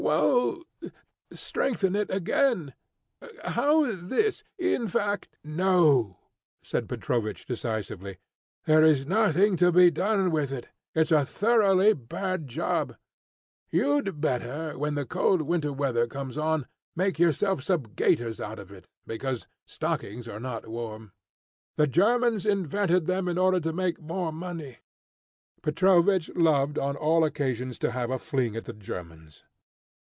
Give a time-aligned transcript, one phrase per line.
[0.01, 0.63] "Well,
[1.31, 2.73] strengthen it again.
[3.45, 6.17] How this, in fact" "No,"
[6.63, 8.17] said Petrovich decisively,
[8.65, 10.67] "there is nothing to be done with it.
[10.95, 12.95] It's a thoroughly bad job.
[13.69, 16.65] You'd better, when the cold winter weather comes on,
[16.95, 21.11] make yourself some gaiters out of it, because stockings are not warm.
[21.77, 24.79] The Germans invented them in order to make more money."
[25.61, 29.43] Petrovich loved on all occasions to have a fling at the Germans.